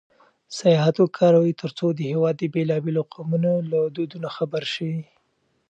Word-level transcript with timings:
سیاحت 0.59 0.95
وکاروئ 0.99 1.51
ترڅو 1.61 1.87
د 1.93 1.99
هېواد 2.11 2.35
د 2.37 2.43
بېلابېلو 2.53 3.01
قومونو 3.13 3.51
له 3.71 3.79
دودونو 3.95 4.27
خبر 4.37 4.63
شئ. 4.73 4.93